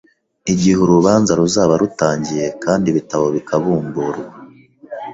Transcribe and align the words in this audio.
Igihe 0.51 0.75
urubanza 0.85 1.31
ruzaba 1.39 1.73
rutangiye 1.81 2.45
kandi 2.63 2.85
ibitabo 2.89 3.25
bikabumburwa, 3.35 4.25